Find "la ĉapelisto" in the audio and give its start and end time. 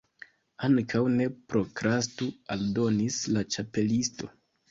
3.35-4.33